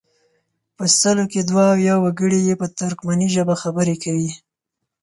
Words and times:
په 0.75 0.83
سلو 0.99 1.23
کې 1.31 1.41
دوه 1.49 1.63
اویا 1.73 1.95
وګړي 2.03 2.39
یې 2.47 2.55
په 2.61 2.67
ترکمني 2.79 3.27
ژبه 3.35 3.55
خبرې 3.63 3.95
کوي. 4.03 4.31